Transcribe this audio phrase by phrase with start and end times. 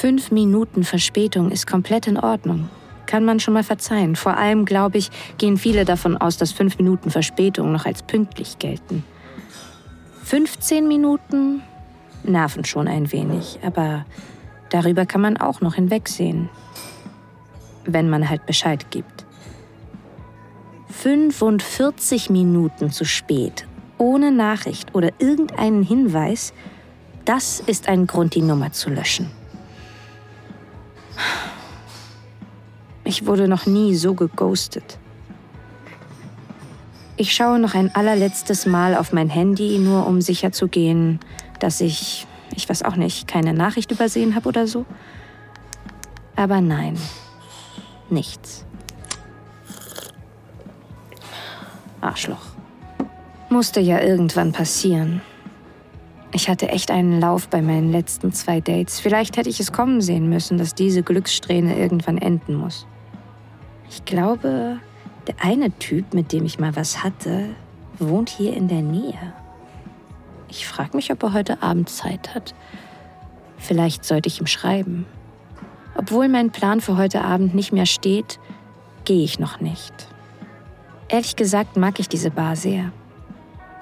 [0.00, 2.70] Fünf Minuten Verspätung ist komplett in Ordnung.
[3.06, 4.14] Kann man schon mal verzeihen.
[4.14, 8.60] Vor allem, glaube ich, gehen viele davon aus, dass fünf Minuten Verspätung noch als pünktlich
[8.60, 9.02] gelten.
[10.22, 11.62] 15 Minuten
[12.22, 14.06] nerven schon ein wenig, aber
[14.70, 16.48] darüber kann man auch noch hinwegsehen.
[17.84, 19.26] Wenn man halt Bescheid gibt.
[20.90, 23.66] 45 Minuten zu spät,
[23.98, 26.52] ohne Nachricht oder irgendeinen Hinweis,
[27.24, 29.37] das ist ein Grund, die Nummer zu löschen.
[33.08, 34.98] Ich wurde noch nie so geghostet.
[37.16, 41.18] Ich schaue noch ein allerletztes Mal auf mein Handy, nur um sicherzugehen,
[41.58, 44.84] dass ich, ich weiß auch nicht, keine Nachricht übersehen habe oder so.
[46.36, 46.98] Aber nein,
[48.10, 48.66] nichts.
[52.02, 52.44] Arschloch.
[53.48, 55.22] Musste ja irgendwann passieren.
[56.32, 59.00] Ich hatte echt einen Lauf bei meinen letzten zwei Dates.
[59.00, 62.86] Vielleicht hätte ich es kommen sehen müssen, dass diese Glückssträhne irgendwann enden muss.
[63.90, 64.78] Ich glaube,
[65.26, 67.50] der eine Typ, mit dem ich mal was hatte,
[67.98, 69.32] wohnt hier in der Nähe.
[70.48, 72.54] Ich frage mich, ob er heute Abend Zeit hat.
[73.58, 75.06] Vielleicht sollte ich ihm schreiben.
[75.96, 78.38] Obwohl mein Plan für heute Abend nicht mehr steht,
[79.04, 79.92] gehe ich noch nicht.
[81.08, 82.92] Ehrlich gesagt mag ich diese Bar sehr.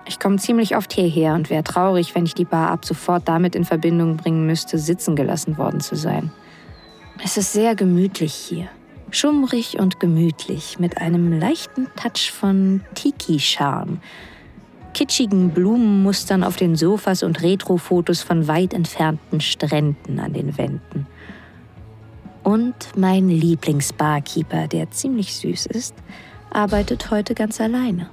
[0.08, 3.56] Ich komme ziemlich oft hierher und wäre traurig, wenn ich die Bar ab sofort damit
[3.56, 6.30] in Verbindung bringen müsste, sitzen gelassen worden zu sein.
[7.22, 8.68] Es ist sehr gemütlich hier.
[9.16, 14.02] Schummrig und gemütlich, mit einem leichten Touch von Tiki-Charme.
[14.92, 21.06] Kitschigen Blumenmustern auf den Sofas und Retrofotos von weit entfernten Stränden an den Wänden.
[22.42, 25.94] Und mein Lieblingsbarkeeper, der ziemlich süß ist,
[26.50, 28.10] arbeitet heute ganz alleine.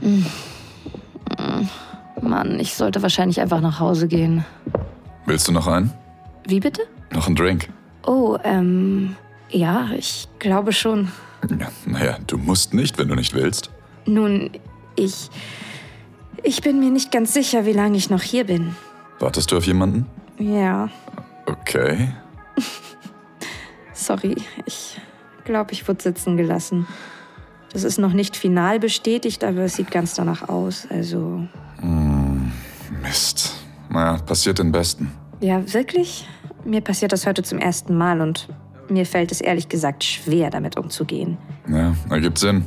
[0.00, 0.26] Hm.
[2.20, 4.44] Mann, ich sollte wahrscheinlich einfach nach Hause gehen.
[5.24, 5.90] Willst du noch einen?
[6.46, 6.82] Wie bitte?
[7.10, 7.70] Noch einen Drink?
[8.04, 9.16] Oh, ähm,
[9.50, 11.10] ja, ich glaube schon.
[11.48, 13.70] Ja, naja, du musst nicht, wenn du nicht willst.
[14.06, 14.50] Nun,
[14.96, 15.30] ich.
[16.42, 18.74] Ich bin mir nicht ganz sicher, wie lange ich noch hier bin.
[19.18, 20.06] Wartest du auf jemanden?
[20.38, 20.88] Ja.
[21.46, 22.12] Okay.
[23.92, 24.98] Sorry, ich
[25.44, 26.86] glaube, ich wurde sitzen gelassen.
[27.72, 30.86] Das ist noch nicht final bestätigt, aber es sieht ganz danach aus.
[30.90, 31.46] Also.
[31.80, 32.50] Hm,
[33.02, 33.54] Mist.
[33.90, 35.12] Naja, passiert den Besten.
[35.40, 36.26] Ja, wirklich?
[36.64, 38.48] Mir passiert das heute zum ersten Mal und
[38.90, 41.38] mir fällt es ehrlich gesagt schwer, damit umzugehen.
[41.68, 42.66] Ja, ergibt Sinn.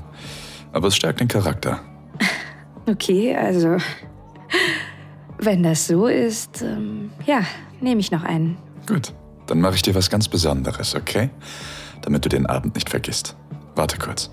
[0.72, 1.79] Aber es stärkt den Charakter.
[2.85, 3.78] Okay, also.
[5.38, 7.45] Wenn das so ist, ähm, ja,
[7.79, 8.57] nehme ich noch einen.
[8.85, 9.13] Gut,
[9.47, 11.29] dann mache ich dir was ganz Besonderes, okay?
[12.01, 13.38] Damit du den Abend nicht vergisst.
[13.75, 14.29] Warte kurz.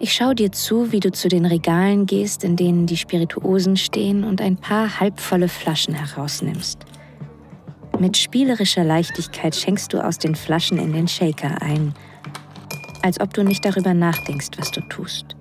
[0.00, 4.24] Ich schaue dir zu, wie du zu den Regalen gehst, in denen die Spirituosen stehen
[4.24, 6.84] und ein paar halbvolle Flaschen herausnimmst.
[7.98, 11.94] Mit spielerischer Leichtigkeit schenkst du aus den Flaschen in den Shaker ein,
[13.02, 15.36] als ob du nicht darüber nachdenkst, was du tust.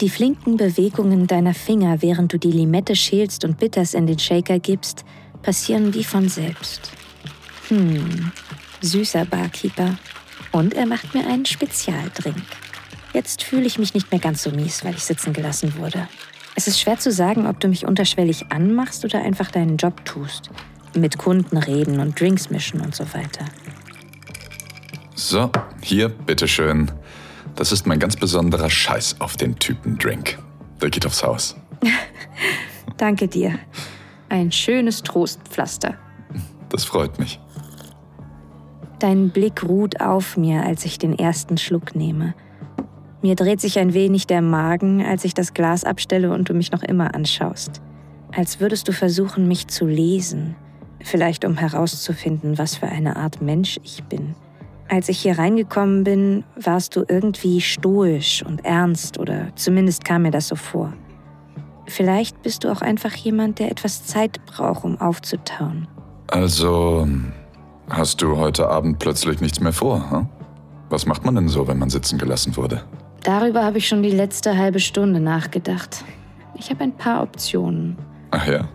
[0.00, 4.58] Die flinken Bewegungen deiner Finger, während du die Limette schälst und Bitters in den Shaker
[4.58, 5.04] gibst,
[5.42, 6.90] passieren wie von selbst.
[7.68, 8.32] Hm,
[8.80, 9.96] süßer Barkeeper.
[10.52, 12.42] Und er macht mir einen Spezialdrink.
[13.12, 16.08] Jetzt fühle ich mich nicht mehr ganz so mies, weil ich sitzen gelassen wurde.
[16.56, 20.50] Es ist schwer zu sagen, ob du mich unterschwellig anmachst oder einfach deinen Job tust.
[20.94, 23.44] Mit Kunden reden und Drinks mischen und so weiter.
[25.14, 25.50] So,
[25.80, 26.90] hier, bitteschön.
[27.56, 30.38] Das ist mein ganz besonderer Scheiß auf den Typen Drink.
[30.80, 31.56] Der geht aufs Haus.
[32.96, 33.58] Danke dir.
[34.28, 35.94] Ein schönes Trostpflaster.
[36.68, 37.40] Das freut mich.
[38.98, 42.34] Dein Blick ruht auf mir, als ich den ersten Schluck nehme.
[43.22, 46.72] Mir dreht sich ein wenig der Magen, als ich das Glas abstelle und du mich
[46.72, 47.80] noch immer anschaust.
[48.32, 50.56] Als würdest du versuchen, mich zu lesen.
[51.04, 54.34] Vielleicht um herauszufinden, was für eine Art Mensch ich bin.
[54.88, 60.30] Als ich hier reingekommen bin, warst du irgendwie stoisch und ernst oder zumindest kam mir
[60.30, 60.94] das so vor.
[61.86, 65.86] Vielleicht bist du auch einfach jemand, der etwas Zeit braucht, um aufzutauen.
[66.28, 67.06] Also,
[67.90, 70.10] hast du heute Abend plötzlich nichts mehr vor?
[70.10, 70.28] Hm?
[70.88, 72.82] Was macht man denn so, wenn man sitzen gelassen wurde?
[73.22, 76.02] Darüber habe ich schon die letzte halbe Stunde nachgedacht.
[76.58, 77.98] Ich habe ein paar Optionen.
[78.30, 78.68] Ach ja.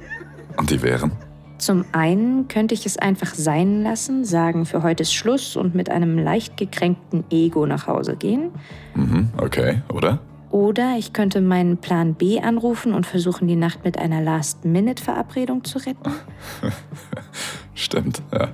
[0.57, 1.11] Und die wären?
[1.59, 5.89] Zum einen könnte ich es einfach sein lassen, sagen, für heute ist Schluss und mit
[5.89, 8.51] einem leicht gekränkten Ego nach Hause gehen.
[8.95, 10.19] Mhm, okay, oder?
[10.51, 15.79] Oder ich könnte meinen Plan B anrufen und versuchen, die Nacht mit einer Last-Minute-Verabredung zu
[15.79, 16.13] retten.
[17.75, 18.47] Stimmt, ja.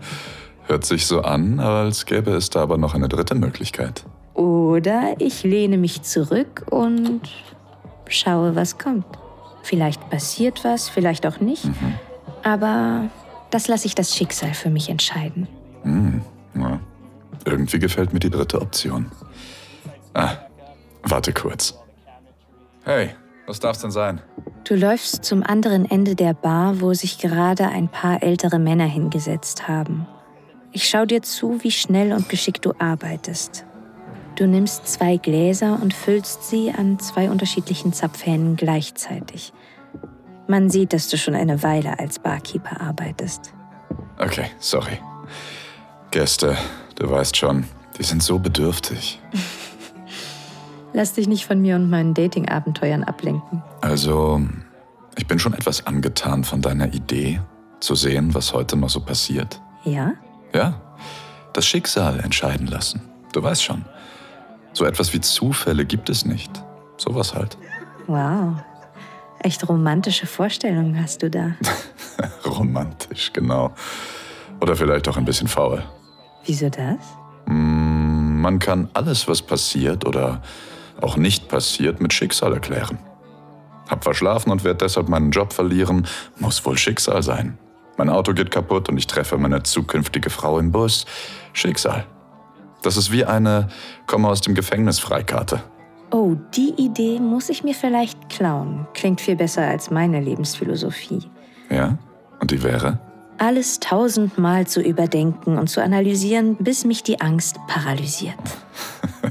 [0.66, 4.04] Hört sich so an, als gäbe es da aber noch eine dritte Möglichkeit.
[4.34, 7.22] Oder ich lehne mich zurück und
[8.10, 9.06] schaue, was kommt.
[9.62, 11.66] Vielleicht passiert was, vielleicht auch nicht.
[11.66, 11.94] Mhm.
[12.46, 13.10] Aber
[13.52, 15.48] Das lasse ich das Schicksal für mich entscheiden.
[15.84, 16.22] Hm,
[16.56, 16.80] ja.
[17.46, 19.12] Irgendwie gefällt mir die dritte Option.
[20.14, 20.32] Ah,
[21.04, 21.78] warte kurz.
[22.84, 23.12] Hey,
[23.48, 24.20] was darf's denn sein?
[24.64, 29.68] Du läufst zum anderen Ende der Bar, wo sich gerade ein paar ältere Männer hingesetzt
[29.68, 30.08] haben.
[30.72, 33.66] Ich schau dir zu, wie schnell und geschickt du arbeitest.
[34.36, 39.54] Du nimmst zwei Gläser und füllst sie an zwei unterschiedlichen Zapfhähnen gleichzeitig.
[40.48, 43.54] Man sieht, dass du schon eine Weile als Barkeeper arbeitest.
[44.20, 45.00] Okay, sorry.
[46.12, 46.56] Gäste,
[46.96, 47.66] du weißt schon,
[47.98, 49.20] die sind so bedürftig.
[50.94, 53.64] Lass dich nicht von mir und meinen Dating-Abenteuern ablenken.
[53.82, 54.42] Also,
[55.18, 57.42] ich bin schon etwas angetan von deiner Idee,
[57.82, 59.62] zu sehen, was heute noch so passiert.
[59.84, 60.14] Ja?
[60.54, 60.80] Ja,
[61.54, 63.02] das Schicksal entscheiden lassen.
[63.34, 63.84] Du weißt schon.
[64.74, 66.52] So etwas wie Zufälle gibt es nicht.
[66.98, 67.58] Sowas halt.
[68.08, 68.56] Wow.
[69.46, 71.52] Echt romantische Vorstellungen hast du da.
[72.48, 73.76] Romantisch, genau.
[74.60, 75.84] Oder vielleicht auch ein bisschen faul.
[76.48, 76.98] Wieso das?
[77.46, 80.42] Mm, man kann alles, was passiert oder
[81.00, 82.98] auch nicht passiert, mit Schicksal erklären.
[83.88, 86.08] Hab verschlafen und werde deshalb meinen Job verlieren,
[86.40, 87.60] muss wohl Schicksal sein.
[87.98, 91.06] Mein Auto geht kaputt und ich treffe meine zukünftige Frau im Bus.
[91.54, 92.08] Schicksal.
[92.82, 93.68] Das ist wie eine
[94.08, 95.62] Komme aus dem Gefängnis Freikarte.
[96.16, 98.88] Oh, die Idee muss ich mir vielleicht klauen.
[98.94, 101.30] Klingt viel besser als meine Lebensphilosophie.
[101.70, 101.98] Ja?
[102.40, 103.00] Und die wäre?
[103.38, 108.38] Alles tausendmal zu überdenken und zu analysieren, bis mich die Angst paralysiert.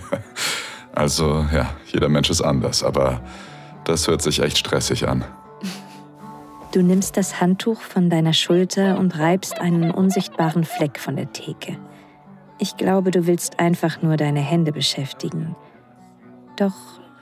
[0.95, 3.23] also, ja, jeder Mensch ist anders, aber
[3.85, 5.25] das hört sich echt stressig an.
[6.73, 11.79] Du nimmst das Handtuch von deiner Schulter und reibst einen unsichtbaren Fleck von der Theke.
[12.59, 15.57] Ich glaube, du willst einfach nur deine Hände beschäftigen.
[16.57, 16.75] Doch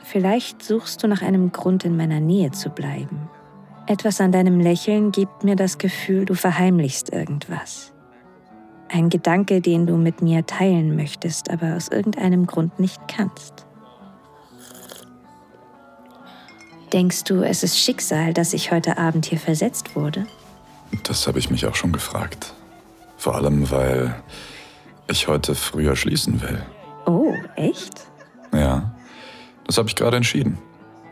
[0.03, 3.31] vielleicht suchst du nach einem Grund, in meiner Nähe zu bleiben.
[3.87, 7.93] Etwas an deinem Lächeln gibt mir das Gefühl, du verheimlichst irgendwas.
[8.89, 13.67] Ein Gedanke, den du mit mir teilen möchtest, aber aus irgendeinem Grund nicht kannst.
[16.93, 20.27] Denkst du, es ist Schicksal, dass ich heute Abend hier versetzt wurde?
[21.05, 22.53] Das habe ich mich auch schon gefragt.
[23.17, 24.15] Vor allem, weil
[25.09, 26.63] ich heute früher schließen will.
[27.07, 28.07] Oh, echt?
[28.53, 28.95] Ja,
[29.67, 30.59] das habe ich gerade entschieden.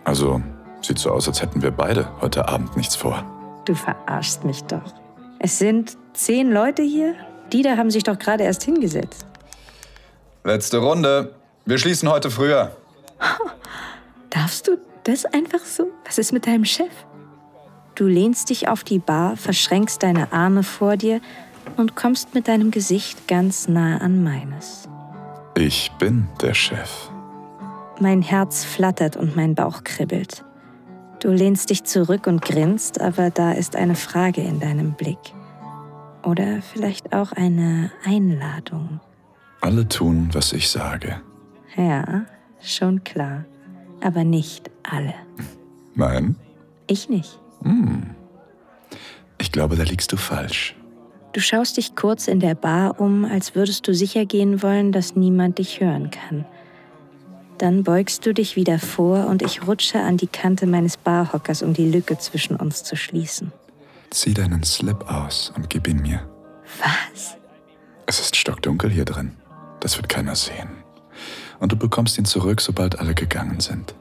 [0.05, 0.43] Also,
[0.83, 3.25] sieht so aus, als hätten wir beide heute Abend nichts vor.
[3.65, 4.95] Du verarschst mich doch.
[5.39, 7.15] Es sind zehn Leute hier?
[7.53, 9.27] Die da haben sich doch gerade erst hingesetzt.
[10.45, 11.35] Letzte Runde.
[11.67, 12.77] Wir schließen heute früher.
[14.31, 15.89] Darfst du das einfach so?
[16.07, 16.93] Was ist mit deinem Chef?
[17.95, 21.21] Du lehnst dich auf die Bar, verschränkst deine Arme vor dir
[21.77, 24.89] und kommst mit deinem Gesicht ganz nah an meines.
[25.57, 27.11] Ich bin der Chef.
[28.01, 30.43] Mein Herz flattert und mein Bauch kribbelt.
[31.21, 35.19] Du lehnst dich zurück und grinst, aber da ist eine Frage in deinem Blick.
[36.23, 39.01] Oder vielleicht auch eine Einladung.
[39.61, 41.21] Alle tun, was ich sage.
[41.77, 42.25] Ja,
[42.63, 43.45] schon klar.
[44.01, 45.15] Aber nicht alle.
[45.95, 46.37] Nein?
[46.87, 47.39] Ich nicht.
[47.63, 48.15] Hm.
[49.37, 50.75] Ich glaube, da liegst du falsch.
[51.35, 55.17] Du schaust dich kurz in der Bar um, als würdest du sicher gehen wollen, dass
[55.17, 56.47] niemand dich hören kann.
[57.61, 61.75] Dann beugst du dich wieder vor und ich rutsche an die Kante meines Barhockers, um
[61.75, 63.53] die Lücke zwischen uns zu schließen.
[64.09, 66.27] Zieh deinen Slip aus und gib ihn mir.
[66.79, 67.37] Was?
[68.07, 69.33] Es ist stockdunkel hier drin.
[69.81, 70.71] Das wird keiner sehen.
[71.59, 73.95] Und du bekommst ihn zurück, sobald alle gegangen sind.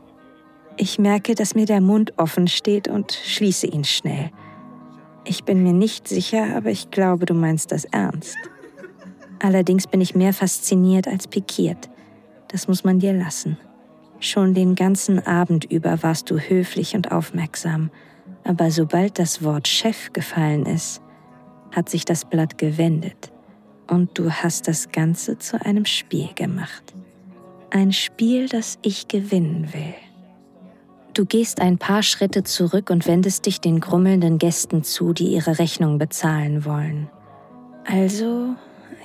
[0.78, 4.32] Ich merke, dass mir der Mund offen steht und schließe ihn schnell.
[5.26, 8.38] Ich bin mir nicht sicher, aber ich glaube, du meinst das ernst.
[9.40, 11.89] Allerdings bin ich mehr fasziniert als pikiert.
[12.50, 13.58] Das muss man dir lassen.
[14.20, 17.90] Schon den ganzen Abend über warst du höflich und aufmerksam,
[18.44, 21.02] aber sobald das Wort Chef gefallen ist,
[21.72, 23.32] hat sich das Blatt gewendet
[23.88, 26.94] und du hast das Ganze zu einem Spiel gemacht.
[27.70, 29.94] Ein Spiel, das ich gewinnen will.
[31.14, 35.60] Du gehst ein paar Schritte zurück und wendest dich den grummelnden Gästen zu, die ihre
[35.60, 37.10] Rechnung bezahlen wollen.
[37.86, 38.56] Also,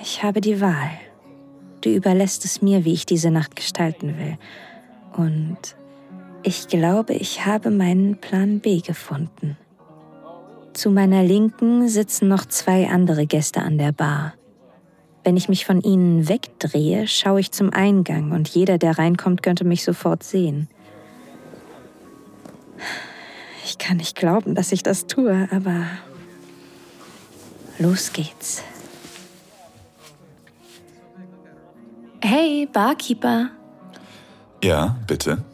[0.00, 0.90] ich habe die Wahl.
[1.84, 4.38] Du überlässt es mir, wie ich diese Nacht gestalten will.
[5.18, 5.58] Und
[6.42, 9.58] ich glaube, ich habe meinen Plan B gefunden.
[10.72, 14.32] Zu meiner Linken sitzen noch zwei andere Gäste an der Bar.
[15.24, 19.64] Wenn ich mich von ihnen wegdrehe, schaue ich zum Eingang und jeder, der reinkommt, könnte
[19.64, 20.68] mich sofort sehen.
[23.66, 25.84] Ich kann nicht glauben, dass ich das tue, aber
[27.78, 28.62] los geht's.
[32.26, 33.50] Hey, Barkeeper.
[34.62, 35.44] Ja, bitte.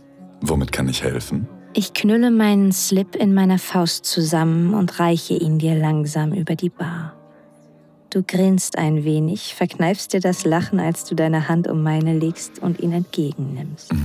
[0.41, 1.49] Womit kann ich helfen?
[1.75, 6.69] Ich knülle meinen Slip in meiner Faust zusammen und reiche ihn dir langsam über die
[6.69, 7.17] Bar.
[8.11, 12.61] Du grinst ein wenig, verkneifst dir das Lachen, als du deine Hand um meine legst
[12.61, 13.91] und ihn entgegennimmst.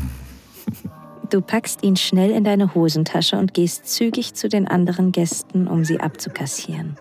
[1.30, 5.84] Du packst ihn schnell in deine Hosentasche und gehst zügig zu den anderen Gästen, um
[5.84, 6.98] sie abzukassieren.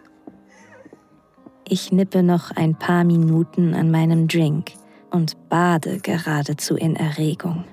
[1.68, 4.72] Ich nippe noch ein paar Minuten an meinem Drink
[5.14, 7.64] und bade geradezu in Erregung.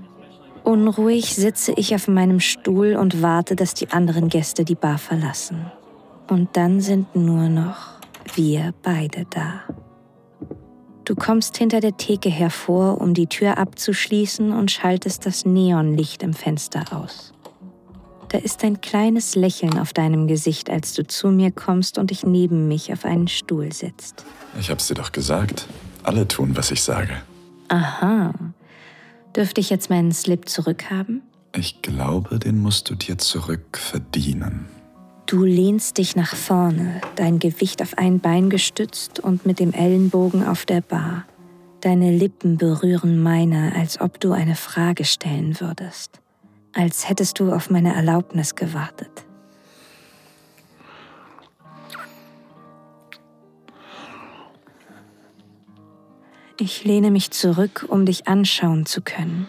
[0.64, 5.66] Unruhig sitze ich auf meinem Stuhl und warte, dass die anderen Gäste die Bar verlassen.
[6.30, 8.00] Und dann sind nur noch
[8.36, 9.64] wir beide da.
[11.04, 16.34] Du kommst hinter der Theke hervor, um die Tür abzuschließen und schaltest das Neonlicht im
[16.34, 17.34] Fenster aus.
[18.30, 22.24] Da ist ein kleines Lächeln auf deinem Gesicht, als du zu mir kommst und dich
[22.24, 24.24] neben mich auf einen Stuhl setzt.
[24.60, 25.66] Ich hab's dir doch gesagt.
[26.04, 27.22] Alle tun, was ich sage.
[27.72, 28.34] Aha.
[29.36, 31.22] Dürfte ich jetzt meinen Slip zurückhaben?
[31.56, 34.68] Ich glaube, den musst du dir zurück verdienen.
[35.26, 40.46] Du lehnst dich nach vorne, dein Gewicht auf ein Bein gestützt und mit dem Ellenbogen
[40.46, 41.26] auf der Bar.
[41.80, 46.22] Deine Lippen berühren meine, als ob du eine Frage stellen würdest
[46.74, 49.26] als hättest du auf meine Erlaubnis gewartet.
[56.64, 59.48] Ich lehne mich zurück, um dich anschauen zu können.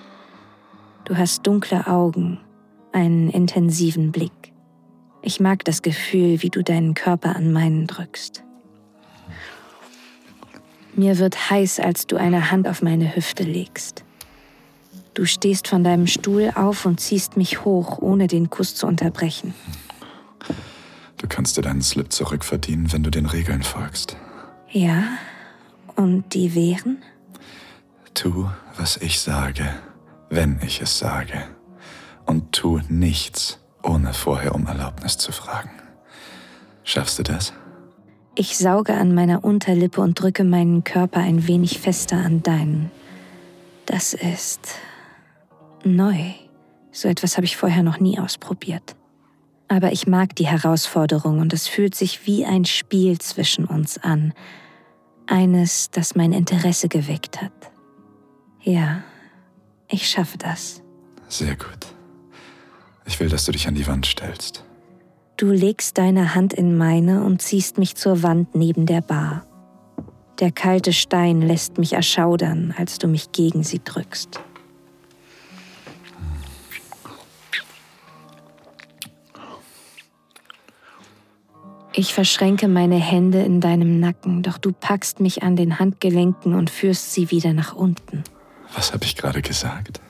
[1.04, 2.40] Du hast dunkle Augen,
[2.90, 4.32] einen intensiven Blick.
[5.20, 8.44] Ich mag das Gefühl, wie du deinen Körper an meinen drückst.
[10.94, 14.04] Mir wird heiß, als du eine Hand auf meine Hüfte legst.
[15.12, 19.52] Du stehst von deinem Stuhl auf und ziehst mich hoch, ohne den Kuss zu unterbrechen.
[21.18, 24.16] Du kannst dir deinen Slip zurückverdienen, wenn du den Regeln folgst.
[24.70, 25.04] Ja,
[25.96, 27.02] und die wären?
[28.14, 29.68] Tu, was ich sage,
[30.30, 31.44] wenn ich es sage.
[32.26, 35.70] Und tu nichts, ohne vorher um Erlaubnis zu fragen.
[36.84, 37.52] Schaffst du das?
[38.34, 42.90] Ich sauge an meiner Unterlippe und drücke meinen Körper ein wenig fester an deinen.
[43.86, 44.76] Das ist
[45.84, 46.32] neu.
[46.92, 48.96] So etwas habe ich vorher noch nie ausprobiert.
[49.68, 54.34] Aber ich mag die Herausforderung und es fühlt sich wie ein Spiel zwischen uns an.
[55.32, 57.52] Eines, das mein Interesse geweckt hat.
[58.60, 59.02] Ja,
[59.88, 60.82] ich schaffe das.
[61.26, 61.86] Sehr gut.
[63.06, 64.62] Ich will, dass du dich an die Wand stellst.
[65.38, 69.46] Du legst deine Hand in meine und ziehst mich zur Wand neben der Bar.
[70.38, 74.38] Der kalte Stein lässt mich erschaudern, als du mich gegen sie drückst.
[81.94, 86.70] Ich verschränke meine Hände in deinem Nacken, doch du packst mich an den Handgelenken und
[86.70, 88.24] führst sie wieder nach unten.
[88.74, 90.00] Was habe ich gerade gesagt?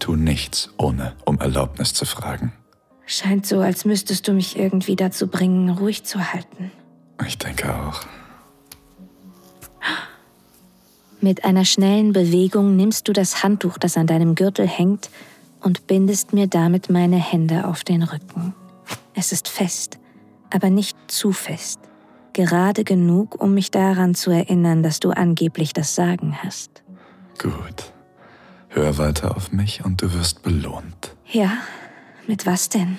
[0.00, 2.52] Tu nichts, ohne um Erlaubnis zu fragen.
[3.06, 6.72] Scheint so, als müsstest du mich irgendwie dazu bringen, ruhig zu halten.
[7.24, 8.00] Ich denke auch.
[11.20, 15.10] Mit einer schnellen Bewegung nimmst du das Handtuch, das an deinem Gürtel hängt,
[15.60, 18.54] und bindest mir damit meine Hände auf den Rücken.
[19.14, 19.98] Es ist fest,
[20.54, 21.80] aber nicht zu fest.
[22.32, 26.82] Gerade genug, um mich daran zu erinnern, dass du angeblich das Sagen hast.
[27.38, 27.92] Gut.
[28.68, 31.16] Hör weiter auf mich und du wirst belohnt.
[31.30, 31.52] Ja?
[32.26, 32.98] Mit was denn?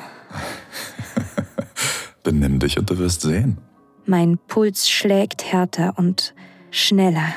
[2.24, 3.58] Benimm dich und du wirst sehen.
[4.06, 6.34] Mein Puls schlägt härter und
[6.72, 7.34] schneller.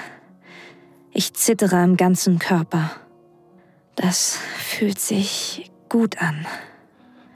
[1.12, 2.90] Ich zittere am ganzen Körper.
[3.96, 6.46] Das fühlt sich gut an.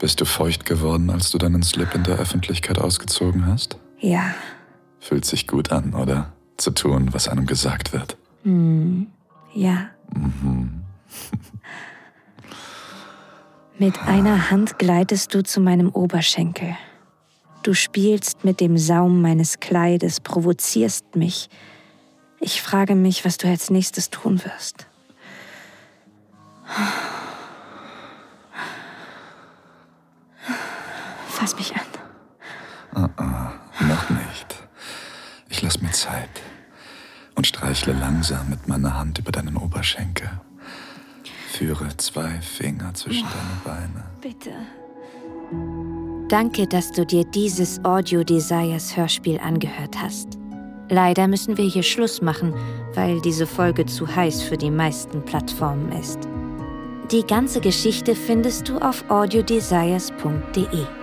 [0.03, 3.77] Bist du feucht geworden, als du deinen Slip in der Öffentlichkeit ausgezogen hast?
[4.01, 4.35] Ja.
[4.99, 6.33] Fühlt sich gut an, oder?
[6.57, 8.17] Zu tun, was einem gesagt wird.
[8.43, 9.07] Hm,
[9.53, 9.91] ja.
[10.13, 10.83] Mhm.
[13.79, 16.75] Mit einer Hand gleitest du zu meinem Oberschenkel.
[17.63, 21.47] Du spielst mit dem Saum meines Kleides, provozierst mich.
[22.41, 24.85] Ich frage mich, was du als nächstes tun wirst.
[31.33, 31.81] Fass mich an.
[32.95, 34.55] Uh -uh, noch nicht.
[35.49, 36.29] Ich lass mir Zeit
[37.33, 40.29] und streichle langsam mit meiner Hand über deinen Oberschenkel.
[41.49, 44.03] Führe zwei Finger zwischen oh, deine Beine.
[44.21, 44.51] Bitte.
[46.29, 50.37] Danke, dass du dir dieses Audio Desires Hörspiel angehört hast.
[50.89, 52.53] Leider müssen wir hier Schluss machen,
[52.93, 56.19] weil diese Folge zu heiß für die meisten Plattformen ist.
[57.11, 61.02] Die ganze Geschichte findest du auf audiodesires.de.